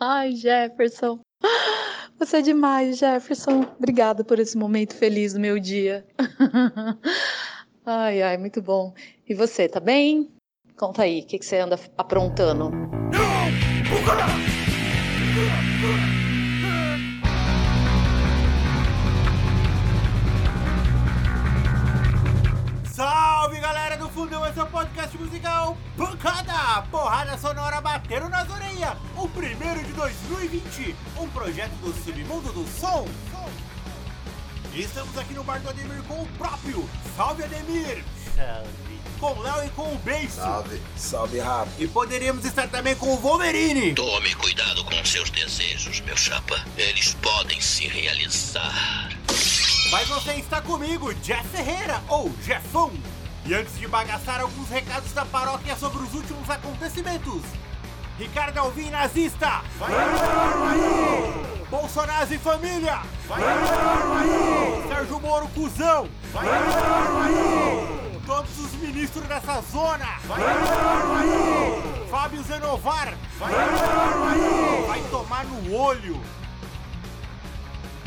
[0.00, 1.20] Ai, Jefferson.
[2.18, 3.66] Você é demais, Jefferson.
[3.78, 6.04] Obrigada por esse momento feliz do meu dia.
[7.86, 8.94] Ai, ai, muito bom.
[9.28, 10.30] E você, tá bem?
[10.74, 12.70] Conta aí, o que, que você anda aprontando?
[15.74, 16.13] Salve
[25.14, 26.82] podcast musical Pancada!
[26.90, 28.96] Porrada sonora batendo nas orelhas!
[29.16, 33.06] O primeiro de 2020, um projeto do Submundo do Som.
[34.72, 38.04] E estamos aqui no bar do Ademir com o próprio Salve Ademir!
[38.34, 38.94] Salve!
[39.20, 40.32] Com o Léo e com o Beijo.
[40.32, 41.70] Salve, salve Rafa.
[41.78, 43.94] E poderíamos estar também com o Wolverine.
[43.94, 46.62] Tome cuidado com seus desejos, meu chapa.
[46.76, 49.10] Eles podem se realizar.
[49.90, 52.92] Mas você está comigo, Jeff Ferreira, ou Jeffão.
[53.46, 57.42] E antes de bagaçar alguns recados da paróquia sobre os últimos acontecimentos.
[58.18, 59.60] Ricardo Alvim nazista!
[59.78, 59.92] Vai
[61.68, 63.02] Bolsonaro e família!
[63.26, 63.42] Vai
[64.88, 66.08] Sérgio Moro cuzão!
[66.32, 66.46] Vai
[68.24, 70.06] Todos os ministros dessa zona!
[70.24, 70.40] Vai
[72.10, 73.14] Fábio Zenovar!
[73.38, 73.52] Vai
[74.86, 76.18] Vai tomar no olho!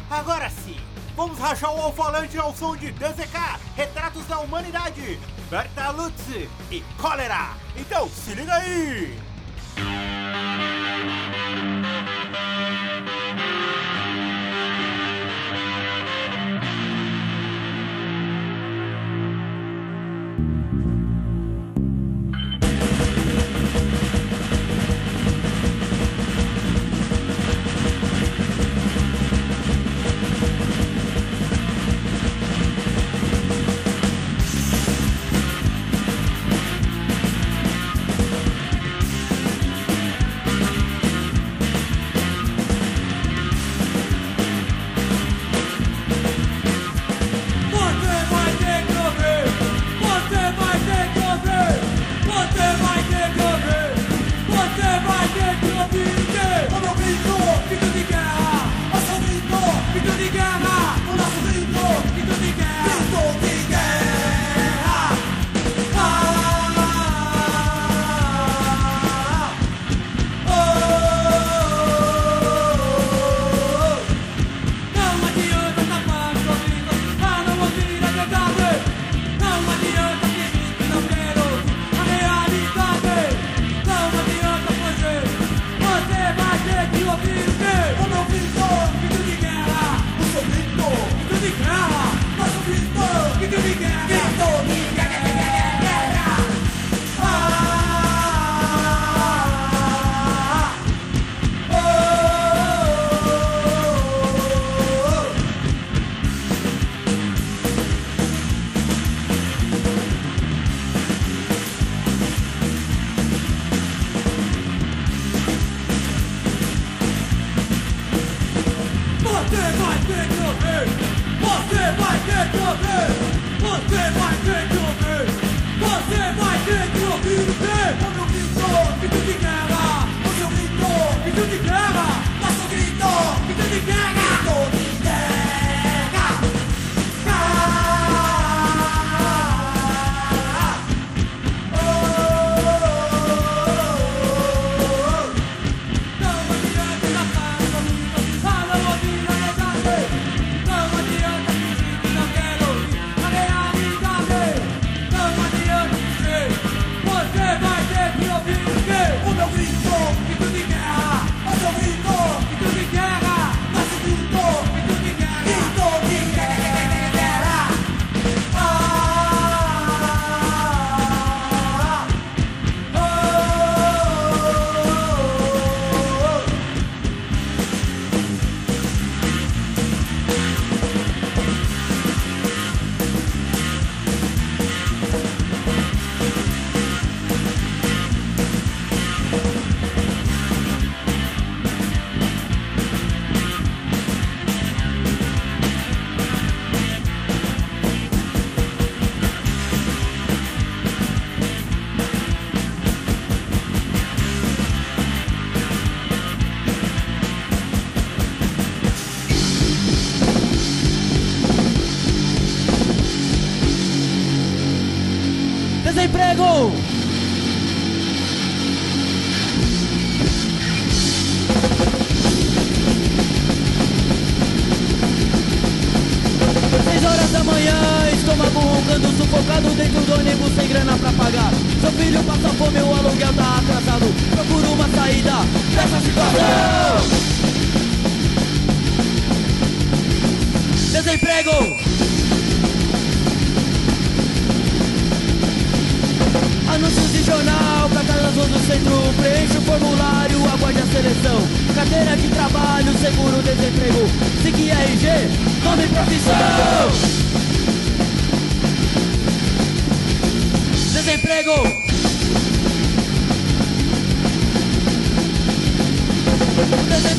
[0.10, 0.80] Agora sim,
[1.18, 7.58] vamos rachar o alfalante ao som de DZK, Retratos da Humanidade, Bertaluzzi e Cólera.
[7.76, 9.18] Então, se liga aí!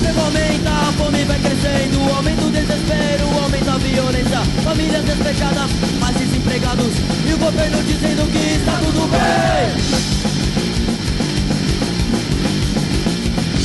[0.08, 4.40] Desemprego aumenta, a fome vai crescendo Aumenta o desespero, aumenta a violência.
[4.64, 5.70] Famílias despejadas,
[6.00, 6.94] mais desempregados.
[7.28, 9.19] E o governo dizendo que está tudo bem.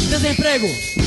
[0.09, 1.02] Desemprego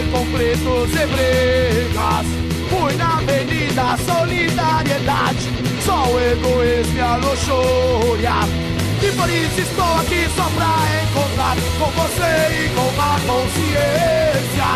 [0.00, 2.26] vi conflitos e brigas.
[2.68, 5.50] Fui na Avenida Solidariedade,
[5.84, 8.34] só o egoísmo e a luxúria.
[9.02, 14.70] E por isso estou aqui só pra encontrar com você e com a consciência.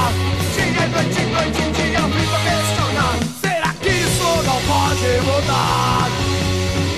[0.54, 3.16] Dia, noite, noite, dia, eu fico a questionar.
[3.40, 6.10] Será que isso não pode mudar?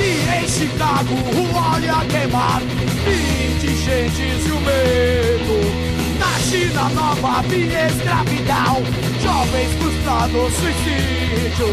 [0.00, 2.62] E em Chicago o óleo a queimar
[3.06, 5.95] Indigentes e o medo
[6.64, 8.82] Na nova via escravidão.
[9.22, 11.68] Jovens frustrados, suicídio.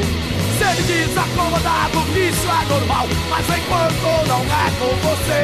[0.58, 3.08] Ser desacomodado, isso é normal.
[3.30, 5.44] Mas enquanto não é com você.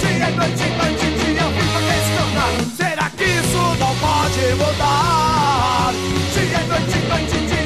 [0.00, 5.92] Dia e noite, noite, dia eu a questionar Será que isso não pode mudar?
[6.32, 7.65] Dia e noite, noite, dia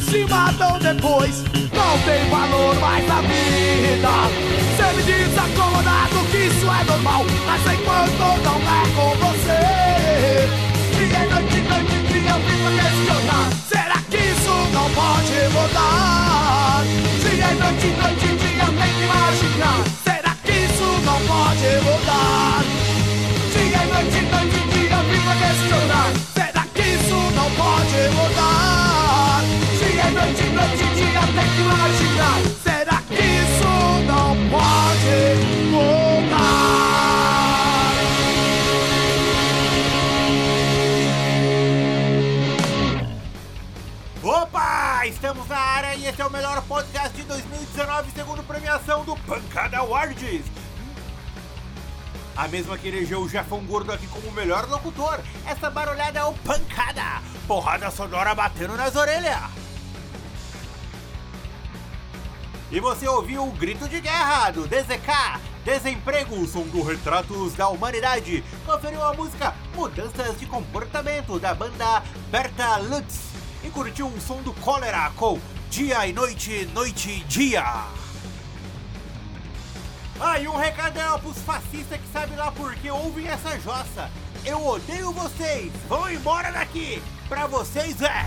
[0.00, 1.42] se matam depois.
[1.72, 4.54] Não tem valor mais na vida.
[4.76, 10.54] Cê me desacomodado que isso é normal Mas enquanto não é com você.
[10.96, 16.04] E noite, noite, dia eu fico a questionar Será que isso não pode mudar?
[17.86, 18.23] e
[52.36, 55.20] A mesma que elegeu o Jefão Gordo aqui como o melhor locutor.
[55.46, 57.22] Essa barulhada é o Pancada.
[57.46, 59.38] Porrada sonora batendo nas orelhas.
[62.72, 67.68] E você ouviu o Grito de Guerra do DZK, Desemprego, o som do Retratos da
[67.68, 68.42] Humanidade.
[68.66, 72.02] Conferiu a música Mudanças de Comportamento da banda
[72.32, 73.28] Berta Lutz.
[73.62, 75.38] E curtiu o som do Cólera com
[75.70, 78.03] Dia e Noite, Noite e Dia.
[80.20, 84.10] Ah, e um recadão pros fascistas que sabem lá por que ouvem essa jossa.
[84.44, 85.72] Eu odeio vocês!
[85.88, 87.02] Vão embora daqui!
[87.28, 88.24] Pra vocês é...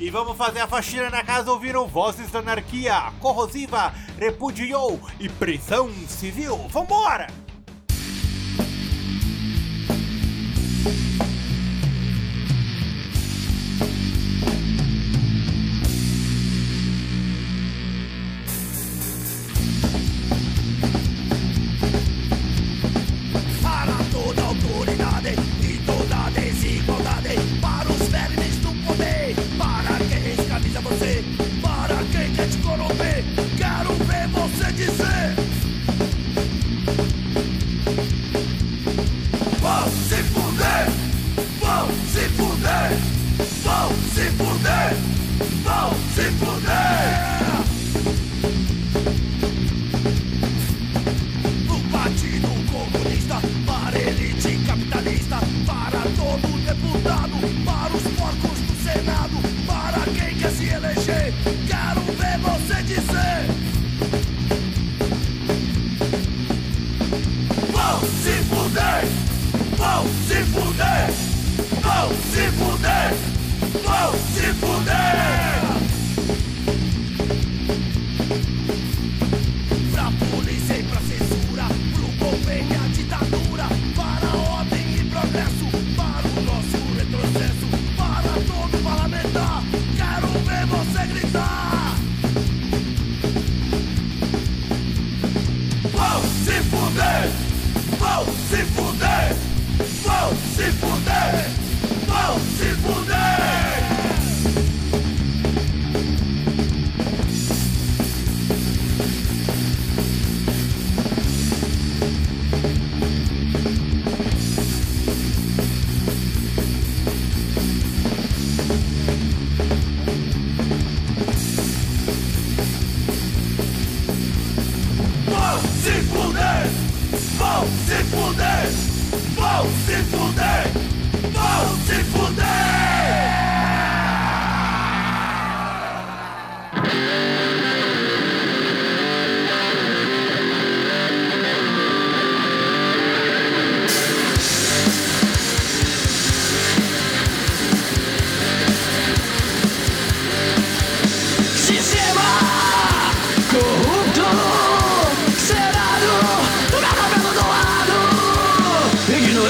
[0.00, 5.90] E vamos fazer a faxina na casa ouviram Vozes da Anarquia, Corrosiva, Repudiou e Prisão
[6.06, 6.56] Civil.
[6.68, 7.26] Vambora!
[10.88, 11.27] Para
[46.14, 47.28] se fuder.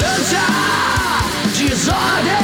[0.09, 0.39] Ignorância,
[1.55, 2.38] desordem,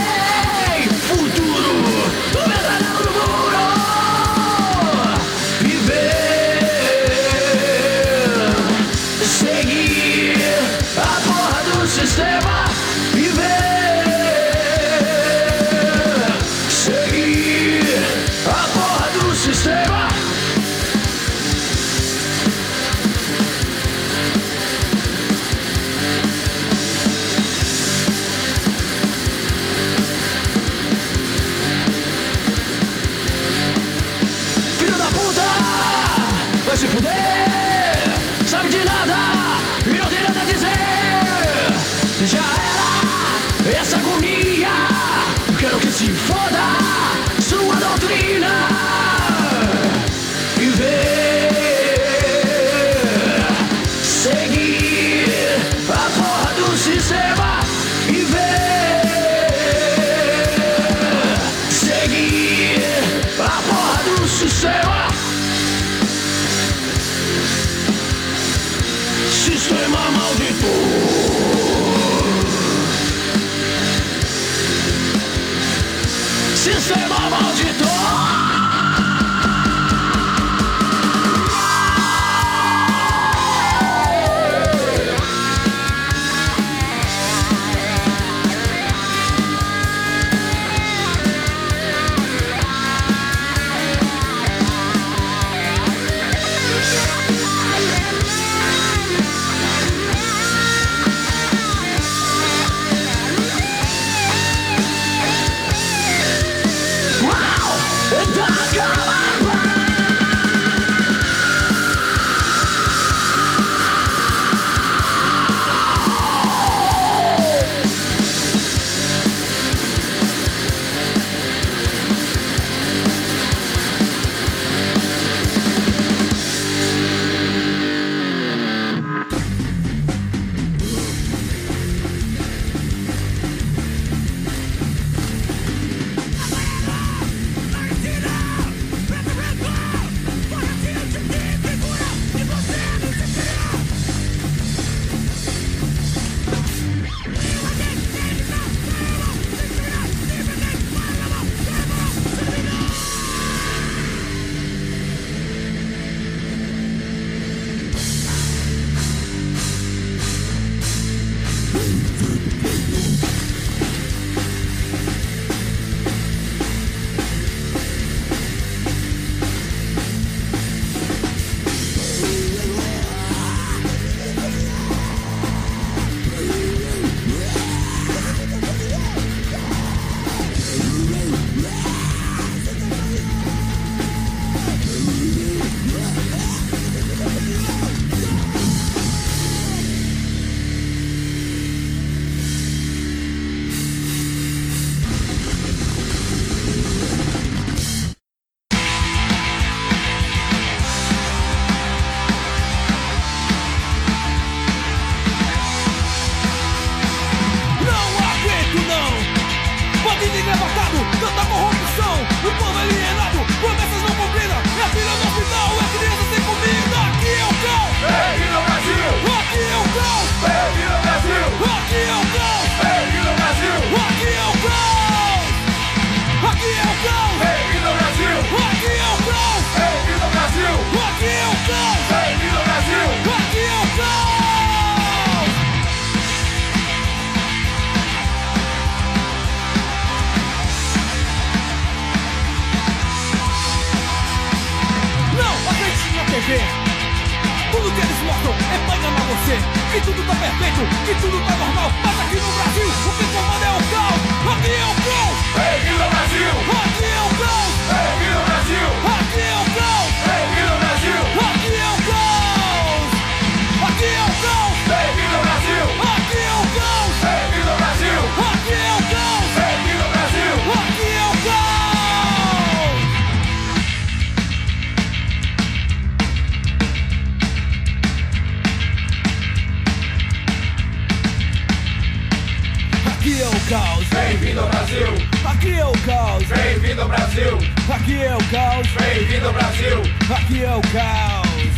[283.26, 285.08] Aqui é o caos, Bem-vindo ao Brasil!
[285.46, 287.58] aqui é o caos, Bem-vindo ao Brasil!
[287.92, 290.04] aqui é o caos, Bem-vindo ao Brasil!
[290.30, 291.74] aqui é o caos,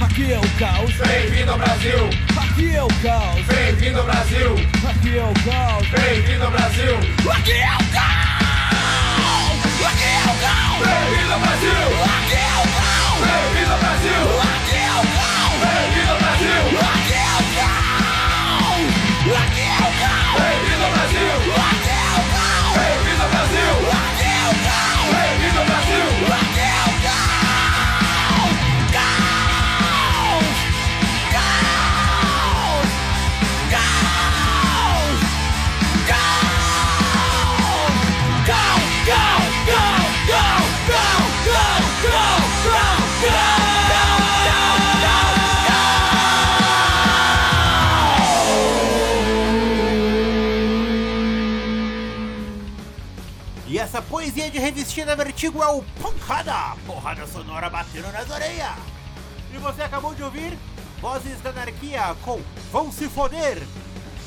[0.00, 2.10] aqui é o caos, Bem-vindo ao Brasil!
[2.36, 4.56] aqui é o caos, Bem-vindo ao Brasil!
[4.90, 6.96] aqui é o caos, Bem-vindo ao Brasil!
[7.30, 8.82] aqui é o caos,
[9.86, 11.86] aqui é o caos, Bem-vindo ao Brasil!
[12.02, 14.26] aqui é o caos, Bem-vindo ao Brasil!
[14.42, 16.66] aqui é o caos, Bem-vindo ao Brasil!
[16.82, 20.22] aqui é o caos, aqui Brasil!
[23.30, 23.72] Brasil!
[25.66, 26.71] Brasil!
[54.08, 58.76] Poesia de revestida vertigo é o Pancada, porrada sonora batendo nas orelhas.
[59.52, 60.58] E você acabou de ouvir
[61.00, 63.62] Vozes da Anarquia com Vão Se Foder.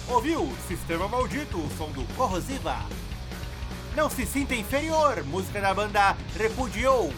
[0.08, 2.78] Ouviu Sistema Maldito, som do Corrosiva.
[3.96, 7.14] Não se sinta inferior, música da banda Repudiou.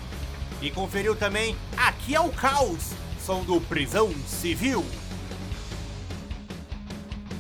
[0.62, 4.86] E conferiu também Aqui é o Caos, som do Prisão Civil.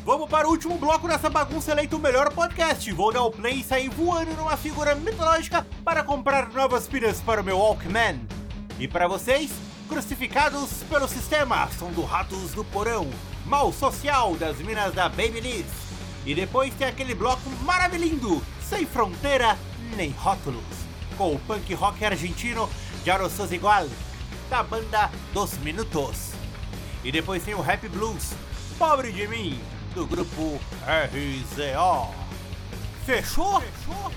[0.07, 2.89] Vamos para o último bloco dessa bagunça eleito o melhor podcast.
[2.93, 7.41] Vou dar o play e sair voando numa figura mitológica para comprar novas pilhas para
[7.41, 8.21] o meu Walkman.
[8.79, 9.51] E para vocês,
[9.89, 13.05] crucificados pelo sistema, som do Ratos do Porão,
[13.45, 15.65] Mal Social das Minas da Babyliss.
[16.25, 19.57] E depois tem aquele bloco maravilhoso, sem fronteira
[19.97, 20.63] nem rótulos,
[21.17, 22.69] com o punk rock argentino
[23.05, 23.89] Jaro Sos Igual,
[24.49, 26.31] da banda Dos Minutos.
[27.03, 28.31] E depois tem o Rap Blues,
[28.79, 29.59] Pobre de Mim,
[29.97, 32.13] do grupo RZO.
[33.03, 33.59] Fechou?
[33.59, 34.11] Fechou?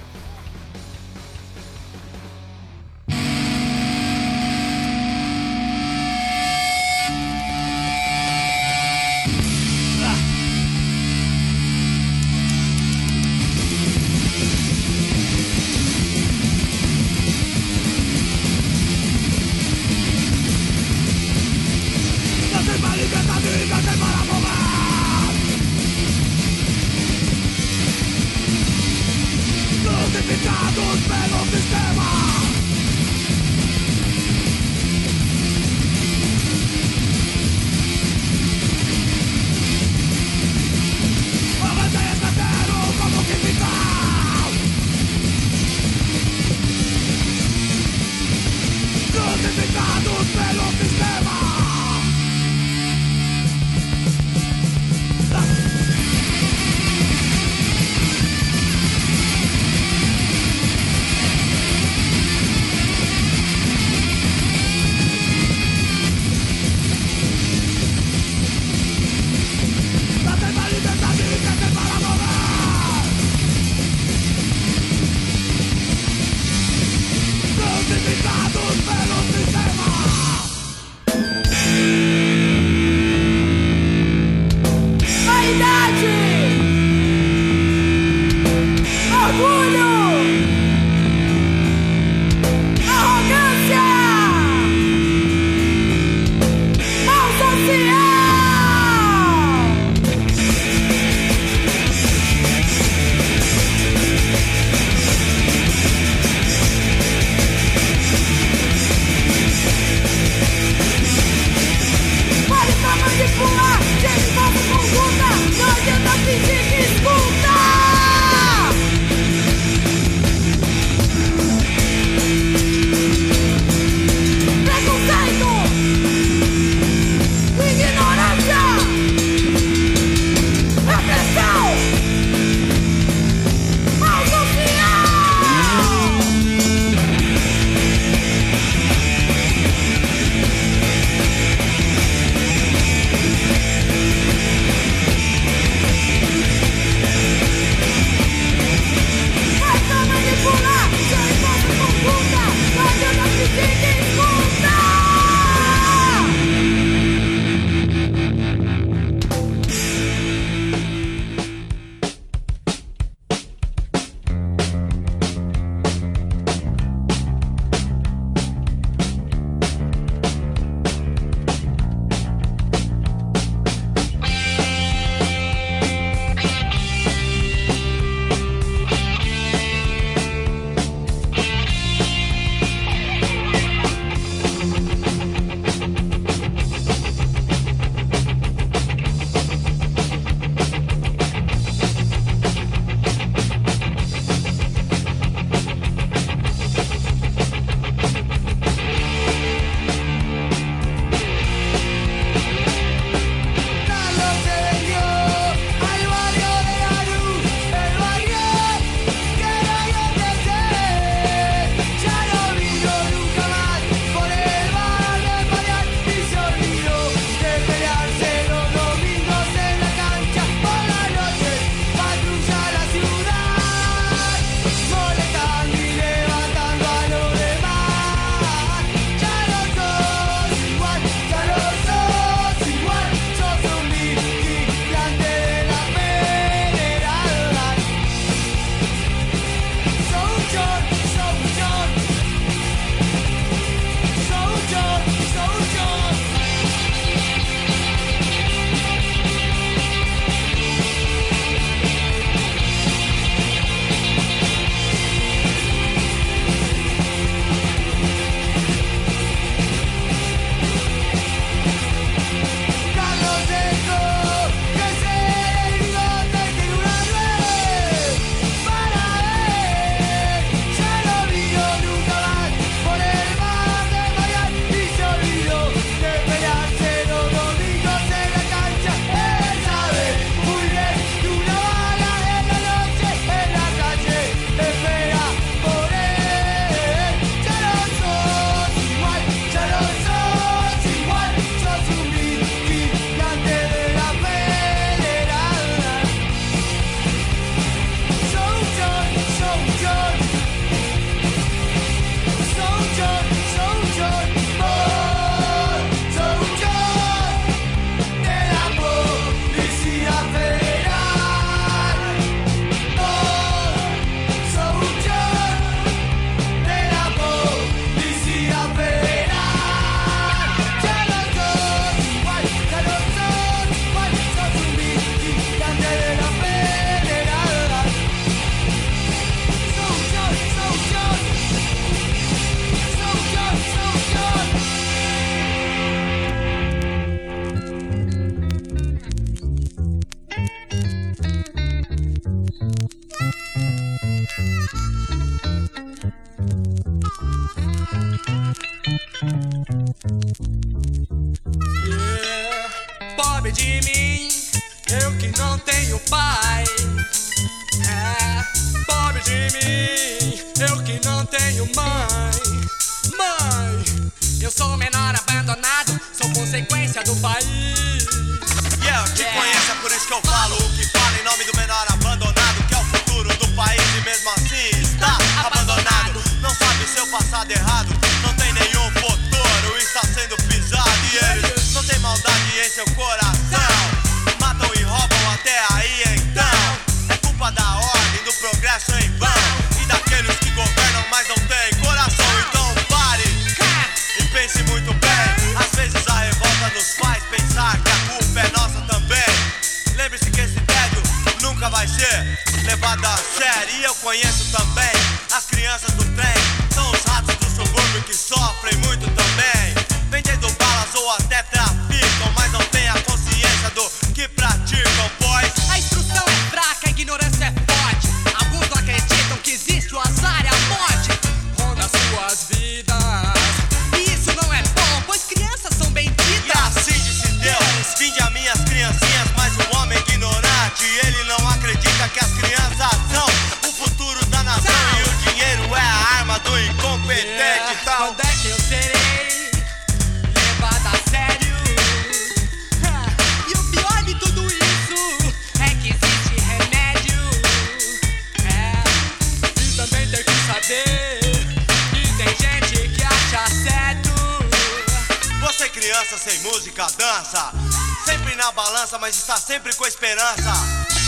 [458.40, 460.50] na balança, mas está sempre com esperança.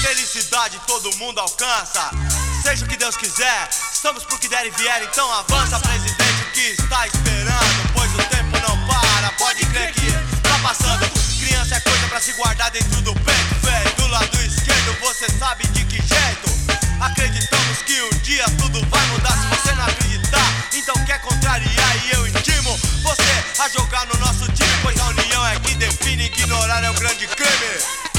[0.02, 2.10] Felicidade todo mundo alcança.
[2.62, 6.52] Seja o que Deus quiser, estamos pro que der e vier, então avança, presidente, o
[6.52, 7.92] que está esperando?
[7.94, 11.10] Pois o tempo não para, pode crer que tá passando.
[11.40, 13.96] Criança é coisa para se guardar dentro do peito, velho.
[13.96, 16.52] Do lado esquerdo, você sabe de que jeito.
[17.00, 19.71] Acreditamos que um dia tudo vai mudar se você
[20.82, 25.46] então quer contrariar e eu intimo você a jogar no nosso time, pois a união
[25.46, 28.11] é que define, ignorar é o grande crime.